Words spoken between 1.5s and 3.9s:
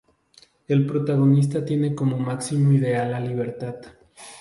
tiene como máximo ideal la libertad.